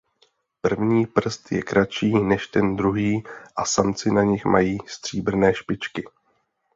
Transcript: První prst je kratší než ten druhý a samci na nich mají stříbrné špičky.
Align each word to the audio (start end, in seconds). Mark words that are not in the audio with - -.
První 0.61 1.05
prst 1.05 1.51
je 1.51 1.61
kratší 1.63 2.13
než 2.13 2.47
ten 2.47 2.75
druhý 2.75 3.23
a 3.55 3.65
samci 3.65 4.11
na 4.11 4.23
nich 4.23 4.45
mají 4.45 4.77
stříbrné 4.87 5.53
špičky. 5.53 6.03